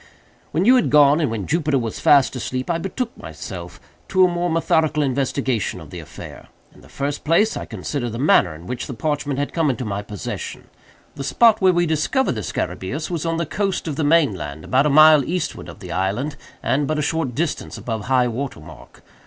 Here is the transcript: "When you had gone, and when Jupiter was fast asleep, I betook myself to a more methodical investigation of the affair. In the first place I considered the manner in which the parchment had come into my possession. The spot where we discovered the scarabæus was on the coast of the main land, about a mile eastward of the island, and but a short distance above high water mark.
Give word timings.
"When 0.49 0.65
you 0.65 0.77
had 0.77 0.89
gone, 0.89 1.19
and 1.21 1.29
when 1.29 1.45
Jupiter 1.45 1.77
was 1.77 1.99
fast 1.99 2.35
asleep, 2.35 2.71
I 2.71 2.79
betook 2.79 3.15
myself 3.15 3.79
to 4.07 4.25
a 4.25 4.27
more 4.27 4.49
methodical 4.49 5.03
investigation 5.03 5.79
of 5.79 5.91
the 5.91 5.99
affair. 5.99 6.47
In 6.73 6.81
the 6.81 6.89
first 6.89 7.23
place 7.23 7.55
I 7.55 7.65
considered 7.65 8.09
the 8.11 8.17
manner 8.17 8.55
in 8.55 8.65
which 8.65 8.87
the 8.87 8.95
parchment 8.95 9.37
had 9.37 9.53
come 9.53 9.69
into 9.69 9.85
my 9.85 10.01
possession. 10.01 10.69
The 11.13 11.23
spot 11.23 11.61
where 11.61 11.71
we 11.71 11.85
discovered 11.85 12.31
the 12.31 12.41
scarabæus 12.41 13.11
was 13.11 13.27
on 13.27 13.37
the 13.37 13.45
coast 13.45 13.87
of 13.87 13.95
the 13.95 14.03
main 14.03 14.33
land, 14.33 14.63
about 14.65 14.87
a 14.87 14.89
mile 14.89 15.23
eastward 15.23 15.69
of 15.69 15.81
the 15.81 15.91
island, 15.91 16.35
and 16.63 16.87
but 16.87 16.97
a 16.97 17.03
short 17.03 17.35
distance 17.35 17.77
above 17.77 18.05
high 18.05 18.27
water 18.27 18.59
mark. 18.59 19.03